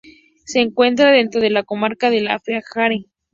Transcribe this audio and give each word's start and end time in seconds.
Se 0.45 0.59
encuentra 0.61 1.11
dentro 1.11 1.39
de 1.41 1.51
la 1.51 1.61
comarca 1.61 2.09
del 2.09 2.27
Aljarafe. 2.27 3.05